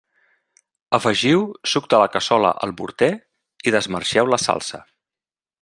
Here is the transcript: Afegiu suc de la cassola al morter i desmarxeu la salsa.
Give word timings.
Afegiu 0.97 1.43
suc 1.73 1.91
de 1.95 1.99
la 2.03 2.09
cassola 2.17 2.53
al 2.67 2.75
morter 2.81 3.13
i 3.71 3.77
desmarxeu 3.79 4.35
la 4.37 4.45
salsa. 4.49 4.83